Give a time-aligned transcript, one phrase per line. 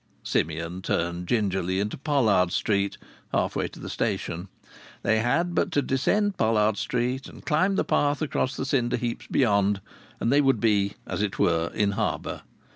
[0.23, 2.97] Simeon turned gingerly into Pollard Street
[3.31, 4.47] half way to the station.
[5.03, 9.27] They had but to descend Pollard Street and climb the path across the cinder heaps
[9.27, 9.79] beyond,
[10.19, 12.41] and they would be, as it were, in harbour.